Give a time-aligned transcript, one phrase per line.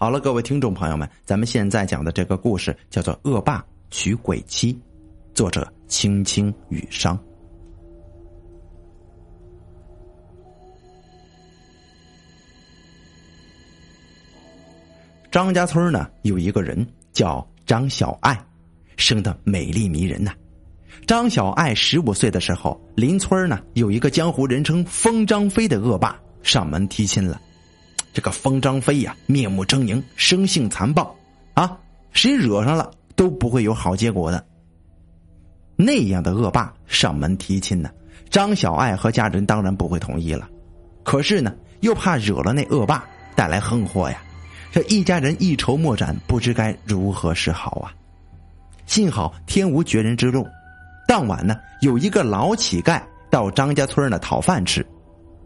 [0.00, 4.72] 好了，各位听众朋友们，咱们现在讲的这个故事叫做《恶霸娶鬼妻》，
[5.34, 7.18] 作者青青雨商。
[15.32, 18.40] 张家村呢有一个人叫张小爱，
[18.96, 20.32] 生的美丽迷人呐。
[21.08, 27.40] 张小爱十五岁的时候，邻村呢有一个江湖人称“风张飞”的恶霸上门提亲了。
[28.12, 31.14] 这个风张飞呀，面目狰狞，生性残暴，
[31.54, 31.78] 啊，
[32.12, 34.44] 谁惹上了都不会有好结果的。
[35.76, 37.90] 那样的恶霸上门提亲呢，
[38.30, 40.48] 张小爱和家人当然不会同意了。
[41.04, 43.04] 可是呢，又怕惹了那恶霸
[43.36, 44.20] 带来横祸呀，
[44.72, 47.94] 这一家人一筹莫展，不知该如何是好啊。
[48.86, 50.46] 幸好天无绝人之路，
[51.06, 53.00] 当晚呢，有一个老乞丐
[53.30, 54.84] 到张家村呢讨饭吃。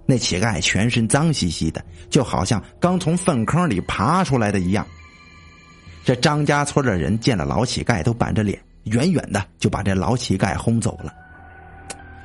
[0.05, 4.87] 那乞丐全身脏兮兮的，就好像刚从粪坑里爬出来的一样。
[6.05, 11.15] 这张家村的人见了老乞丐，都板着脸，远远的就把这老乞丐轰走了。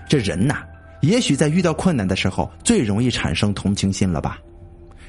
[0.10, 0.64] 这人呐，
[1.02, 4.40] 也许在遇到困难的时候，最容易产生同情心了吧？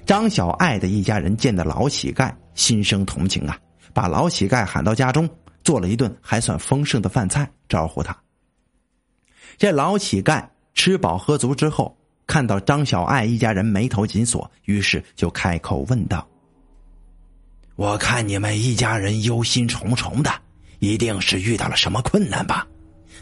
[0.04, 3.58] 张小爱的一家人见到老乞丐，心生同情啊，
[3.94, 5.28] 把老乞丐喊到家中，
[5.64, 8.14] 做了一顿还算丰盛的饭菜招呼他。
[9.56, 11.96] 这老乞丐吃饱喝足之后。
[12.28, 16.28] 看到张小爱一家人眉头紧锁，于是就开口问道
[17.74, 20.30] ：“我看你们一家人忧心忡忡的，
[20.78, 22.66] 一定是遇到了什么困难吧？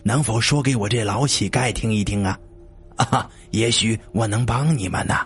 [0.03, 2.37] 能否说给我这老乞丐听一听啊？
[2.97, 5.25] 啊哈，也许我能帮你们呢。”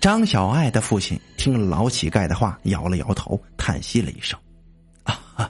[0.00, 4.36] 张小爱的父亲听了老乞丐的话，摇了摇头，叹息了一声
[5.04, 5.48] ：“啊哈，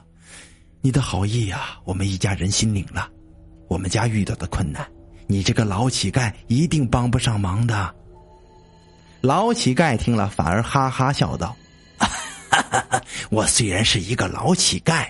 [0.81, 3.09] 你的好意呀，我们一家人心领了。
[3.67, 4.87] 我们家遇到的困难。”
[5.31, 7.93] 你这个老乞丐一定帮不上忙的。
[9.21, 11.55] 老乞丐听了，反而哈哈笑道
[13.29, 15.07] ：“我虽然是一个老乞丐，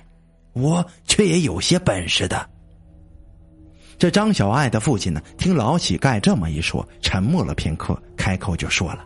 [0.51, 2.49] 我却也有些本事的。”
[3.97, 9.05] 这张小爱的父亲呢，听老乞丐这么一说，沉默了片刻，开口就说了：“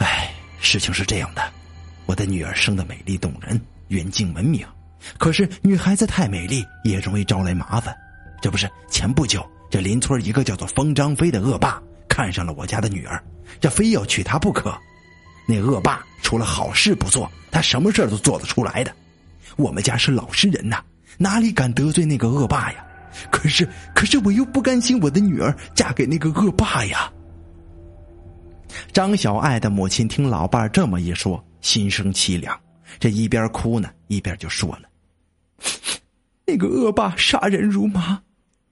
[0.00, 1.42] 哎，事情是这样的，
[2.06, 4.66] 我的女儿生的美丽动人，远近闻名，
[5.18, 7.94] 可是女孩子太美丽，也容易招来麻烦。”
[8.42, 13.22] 这不是前不久，这邻村一个叫做风张飞的恶霸看上了我家的女儿，
[13.60, 14.76] 这非要娶她不可。
[15.46, 18.92] 那恶霸除了好事不做，他什么事都做得出来的。
[19.56, 20.82] 我们家是老实人呐，
[21.18, 22.84] 哪里敢得罪那个恶霸呀？
[23.30, 27.12] 可是，可是我又不甘心我的女儿嫁给那个恶霸呀。
[28.92, 32.58] 张小爱的母亲听老伴这么一说，心生凄凉，
[32.98, 34.82] 这一边哭呢，一边就说了
[36.46, 38.20] ：“那个恶霸杀人如麻。”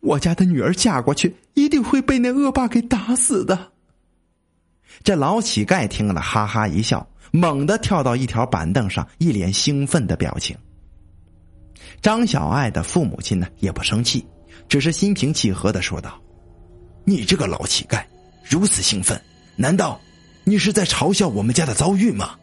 [0.01, 3.73] 我家的女儿嫁过去，一定会被那恶霸给打死的。
[5.05, 10.57] 这老乞丐听了，哈哈一笑，猛地跳到一条板凳上，一脸兴奋的表情。
[12.03, 14.27] 张小爱的父母亲呢，也不生气，
[14.69, 16.21] 只是心平气和的说道
[17.05, 18.03] ：“你这个老乞丐，
[18.45, 19.21] 如此兴奋，
[19.57, 20.01] 难道
[20.45, 22.37] 你是在嘲笑我们家的遭遇吗？”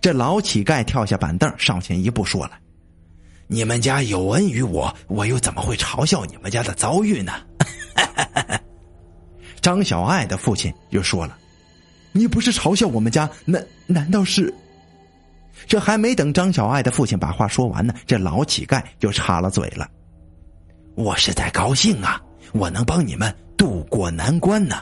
[0.00, 2.58] 这老乞丐跳下板凳，上前一步说了。
[3.50, 7.32] 你们家有恩于我，我又怎么会嘲笑你们家的遭遇呢？
[9.60, 11.36] 张小爱的父亲又说了
[12.12, 14.52] ：“你不是嘲笑我们家，难难道是？”
[15.66, 19.88] 这还没等张小爱的父亲把话说完呢，这老乞丐就插了嘴了
[20.94, 22.20] ：“我是在高兴啊，
[22.52, 24.76] 我能帮你们渡过难关呢。”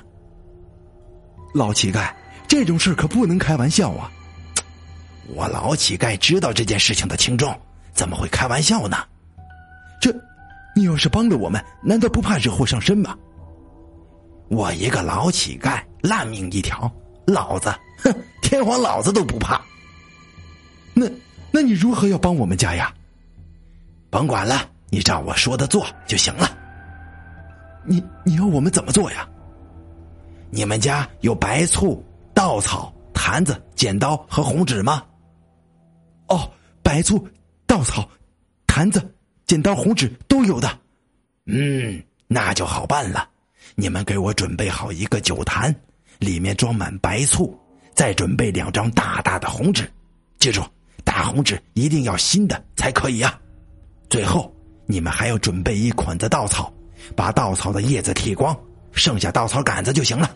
[1.55, 2.13] 老乞丐，
[2.49, 4.11] 这种事可不能开玩笑啊！
[5.29, 7.59] 我老乞丐知道这件事情的轻重。
[7.97, 8.99] 怎么会开玩笑呢？
[9.99, 10.15] 这，
[10.75, 13.17] 你要是帮了我们，难道不怕惹祸上身吗？
[14.49, 16.93] 我一个老乞丐，烂命一条，
[17.27, 19.61] 老子哼，天皇老子都不怕。
[20.93, 21.07] 那，
[21.51, 22.95] 那你如何要帮我们家呀？
[24.11, 26.57] 甭管了，你照我说的做就行了。
[27.83, 29.27] 你你要我们怎么做呀？
[30.51, 35.03] 你们家有白醋、稻草、坛子、剪刀和红纸吗？
[36.29, 36.49] 哦，
[36.83, 37.27] 白醋。
[37.77, 38.09] 稻草、
[38.67, 39.15] 坛子、
[39.47, 40.79] 剪刀、红纸都有的，
[41.45, 43.29] 嗯，那就好办了。
[43.75, 45.77] 你们给我准备好一个酒坛，
[46.19, 47.55] 里面装满白醋，
[47.95, 49.87] 再准备两张大大的红纸。
[50.39, 50.63] 记住，
[51.05, 53.39] 大红纸一定要新的才可以呀。
[54.09, 54.51] 最后，
[54.87, 56.73] 你们还要准备一捆子稻草，
[57.15, 58.59] 把稻草的叶子剃光，
[58.93, 60.35] 剩下稻草杆子就行了。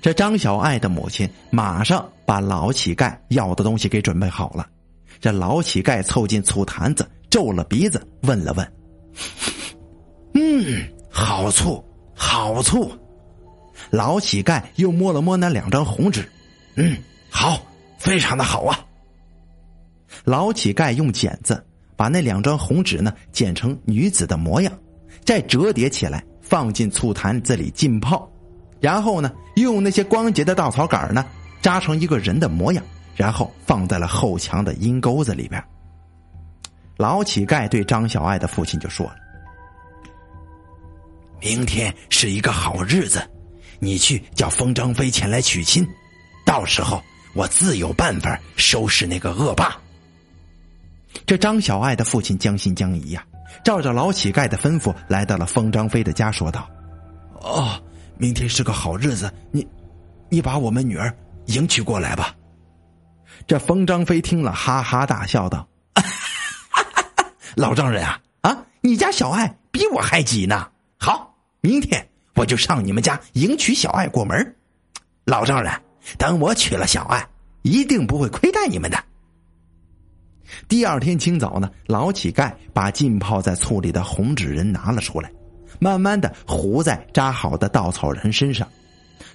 [0.00, 4.68] 这张小爱的母亲马上把老乞丐要的东西给准备好了。
[5.20, 8.72] 这老乞丐凑近醋坛子，皱了鼻子，问了问
[10.34, 12.90] ：“嗯，好醋，好醋。”
[13.90, 16.26] 老乞丐又摸了摸那两张红纸，
[16.76, 16.96] 嗯，
[17.28, 17.60] 好，
[17.98, 18.78] 非常的好啊。
[20.24, 21.62] 老乞丐用剪子
[21.96, 24.72] 把那两张红纸呢剪成女子的模样，
[25.24, 28.30] 再折叠起来放进醋坛子里浸泡，
[28.80, 31.24] 然后呢用那些光洁的稻草杆呢
[31.60, 32.82] 扎成一个人的模样，
[33.14, 35.62] 然后放在了后墙的阴沟子里边。
[36.96, 39.16] 老乞丐对张小爱的父亲就说了
[41.40, 43.22] ：“明天是一个好日子，
[43.80, 45.86] 你去叫风张飞前来娶亲，
[46.44, 47.02] 到时候
[47.34, 49.76] 我自有办法收拾那个恶霸。”
[51.26, 53.24] 这张小爱的父亲将信将疑呀，
[53.64, 56.68] 照着老乞丐的吩咐，来到了封张飞的家，说道
[57.40, 57.82] ：“哦，
[58.16, 59.66] 明天是个好日子，你，
[60.28, 61.12] 你把我们女儿
[61.46, 62.34] 迎娶过来吧。”
[63.46, 65.66] 这冯张飞听了，哈哈大笑道
[67.56, 70.68] ：“老丈人啊，啊，你家小爱比我还急呢。
[70.98, 74.56] 好，明天我就上你们家迎娶小爱过门。
[75.24, 75.72] 老丈人，
[76.18, 77.26] 等我娶了小爱，
[77.62, 79.02] 一定不会亏待你们的。”
[80.68, 85.32] 第二天清早呢，老乞丐把浸泡在醋里的红纸人拿了出来，
[85.78, 88.68] 慢慢的糊在扎好的稻草人身上。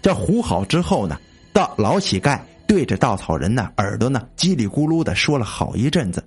[0.02, 1.18] 这糊好之后呢，
[1.52, 6.24] 到老乞丐对着稻草人呢耳朵呢叽里咕噜的说了好一阵子，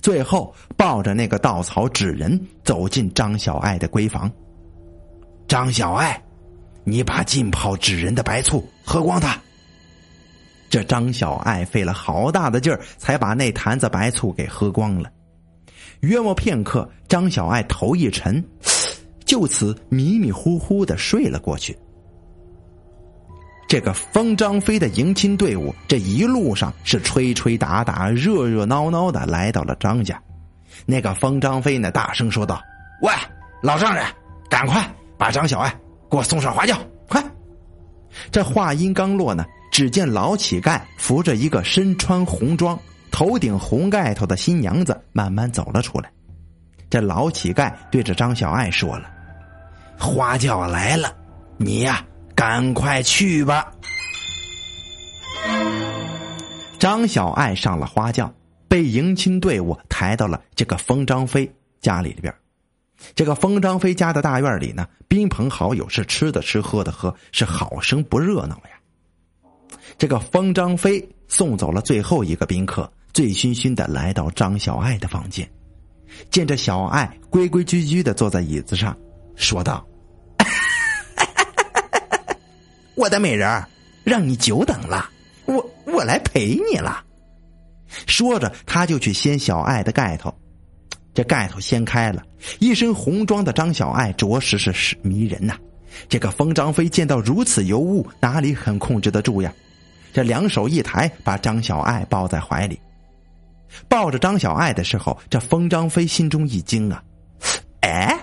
[0.00, 4.30] 最后抱着那个稻草纸人走进张小爱的闺房。
[5.48, 6.22] 张小爱，
[6.84, 9.36] 你把浸泡纸人的白醋喝光它。
[10.70, 15.10] 这张小爱费了好大的劲儿，才把那坛子白醋给喝光了。
[16.02, 18.42] 约莫片刻，张小爱头一沉，
[19.26, 21.76] 就此迷迷糊糊的睡了过去。
[23.70, 30.20] 这个封张飞的迎亲队伍，这一路上是吹吹打打、热热闹闹的来到了张家。
[30.86, 32.60] 那个封张飞呢，大声说道
[33.00, 33.12] ：“喂，
[33.62, 34.04] 老丈人，
[34.48, 34.84] 赶快
[35.16, 35.70] 把张小爱
[36.10, 36.76] 给我送上花轿，
[37.08, 37.24] 快！”
[38.32, 39.46] 这话音刚落呢。
[39.70, 42.76] 只见老乞丐扶着一个身穿红装、
[43.12, 46.10] 头顶红盖头的新娘子慢慢走了出来。
[46.90, 49.08] 这老乞丐对着张小爱说了
[49.96, 51.14] ：“花轿来了，
[51.56, 52.04] 你呀，
[52.40, 53.70] 赶快去吧。”
[56.80, 58.32] 张小爱上了花轿，
[58.66, 61.52] 被迎亲队伍抬到了这个封张飞
[61.82, 62.34] 家里边。
[63.14, 69.78] 这个封张飞家的大院里呢，宾朋好友是吃的吃，喝的喝，是好生不热闹呀。
[69.98, 75.46] 这个封张飞送走了最后一个宾客，醉醺醺的来到张小爱的房间，
[76.30, 78.96] 见着小爱规规矩矩的坐在椅子上，
[79.36, 79.86] 说道
[83.00, 83.64] ：“我的美人，
[84.04, 85.08] 让你久等了，
[85.46, 87.02] 我我来陪你了。”
[88.06, 90.32] 说着，他就去掀小爱的盖头，
[91.14, 92.22] 这盖头掀开了，
[92.58, 95.56] 一身红装的张小爱着实是是迷人呐。
[96.10, 99.50] 这个风张飞见到如此尤物，哪里肯控制得住呀？
[100.12, 102.78] 这两手一抬，把张小爱抱在怀里。
[103.88, 107.02] 抱着张小爱的时候，这风张飞心中一惊啊！
[107.80, 108.14] 哎，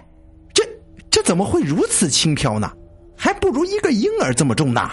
[0.53, 0.63] 这
[1.09, 2.71] 这怎么会如此轻飘呢？
[3.17, 4.89] 还不如一个婴儿这么重呢！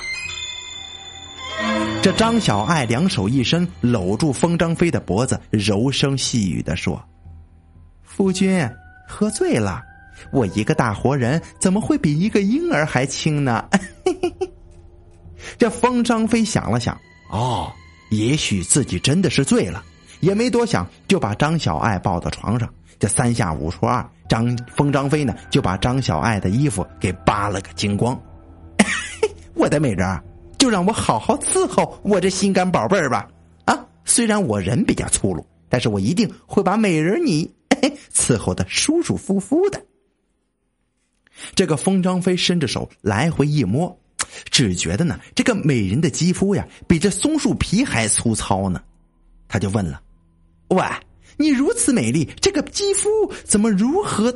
[2.03, 7.03] 这张小爱两手一伸，搂住风张飞的脖子，柔声细语的说
[8.03, 8.69] ：“夫君，
[9.09, 9.83] 喝醉了，
[10.33, 13.69] 我一个大活人怎么会比一个婴儿还轻呢？”
[15.57, 16.99] 这风张飞想了想，
[17.31, 17.73] 哦，
[18.11, 19.83] 也许自己真的是醉了，
[20.21, 22.69] 也没多想，就把张小爱抱到床上。
[22.99, 28.21] 这三下五除二，张封张飞呢就把张小爱的衣服给扒了个精光。
[29.55, 30.21] 我的美人，
[30.59, 33.29] 就让我好好伺候我这心肝宝贝儿吧。
[33.65, 37.53] 啊，虽然我人比较粗鲁，但是我一定会把美人你
[38.13, 39.83] 伺候的舒舒服服的。
[41.55, 43.97] 这个封张飞伸着手来回一摸。
[44.51, 48.83] 只觉得呢，这个美人的肌肤呀，比这松树皮还粗糙呢。
[49.47, 50.03] 他就问了
[50.71, 50.83] ：“喂，
[51.37, 53.09] 你如此美丽，这个肌肤
[53.45, 54.33] 怎么如何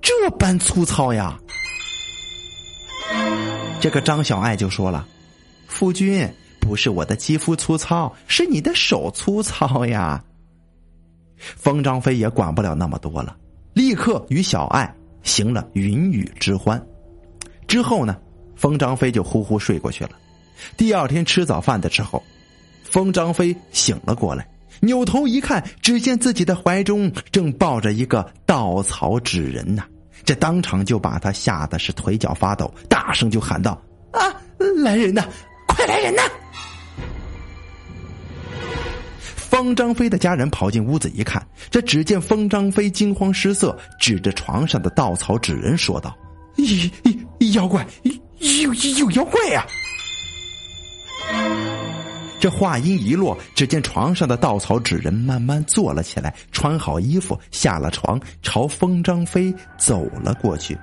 [0.00, 1.38] 这般粗糙呀？”
[3.80, 5.06] 这个张小爱就说了
[5.66, 6.28] ：“夫君，
[6.60, 10.22] 不是我的肌肤粗糙，是你的手粗糙呀。”
[11.36, 13.36] 封张飞也管不了那么多了，
[13.74, 16.80] 立刻与小爱行了云雨之欢。
[17.66, 18.16] 之后呢？
[18.54, 20.10] 封张飞就呼呼睡过去了。
[20.76, 22.22] 第二天吃早饭的时候，
[22.84, 24.48] 封张飞醒了过来，
[24.84, 29.84] 扭头一看，只见自己的怀中正抱着一个稻草纸人呐！
[30.24, 34.34] 这当场就把他吓得是腿脚发抖，大声就喊道：“啊，
[34.82, 35.24] 来人呐，
[35.68, 36.22] 快来人呐！”
[39.36, 46.16] 方张飞的家人跑进屋子一看，这只见方张飞惊慌失色，指着床上的稻草纸人说道
[46.58, 46.66] ：“妖
[47.62, 47.86] 妖怪！”
[48.62, 49.64] 有有妖怪呀！
[52.42, 60.76] 这话音一落，只见床上的稻草纸人慢慢坐了起来，穿好衣服，下了床，朝风张飞走了过去。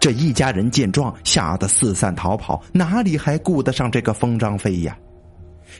[0.00, 4.98] 这一家人见状，吓得四散逃跑，哪里还顾得上这个风张飞呀？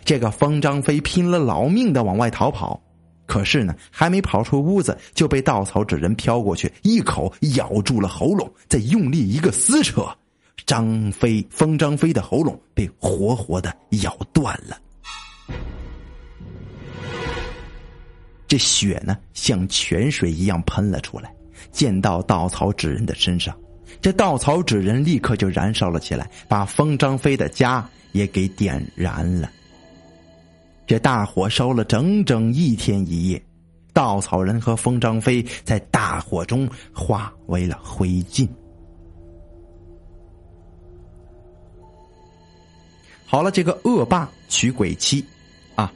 [0.04, 2.80] 这个风张飞拼了老命的往外逃跑，
[3.26, 10.06] 可是呢，还没跑出屋子，就被稻草纸人飘过去，一口咬住了喉咙，再用力一个撕扯，
[10.66, 14.78] 张飞风张飞的喉咙被活活的咬断了。
[18.46, 21.30] 这血呢，像泉水一样喷了出来，
[21.70, 23.54] 溅到稻草纸人的身上。
[24.00, 29.50] 这稻草纸人立刻就燃烧了起来，把风张飞的家也给点燃了。
[30.86, 33.42] 这大火烧了整整一天一夜，
[33.92, 38.48] 稻草人和风张飞在大火中化为了灰烬。
[43.30, 45.22] 好了，这个恶霸娶鬼妻，
[45.74, 45.92] 啊，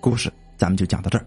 [0.00, 1.24] 故事咱们就讲到这儿。